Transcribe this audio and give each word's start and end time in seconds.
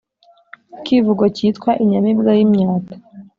Ikivugo 0.77 1.23
cyitwa 1.35 1.71
Inyamibwa 1.83 2.31
y’imyato 2.37 2.93